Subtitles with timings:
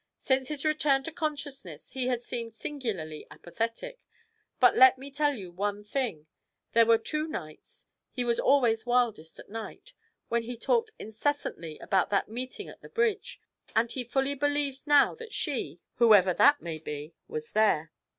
[0.17, 4.07] Since his return to consciousness he has seemed singularly apathetic,
[4.59, 6.27] but let me tell you one thing:
[6.71, 9.93] there were two nights he was always wildest at night
[10.27, 13.39] when he talked incessantly about that meeting at the bridge,
[13.75, 17.91] and he fully believes now that she, whoever that may be, was there.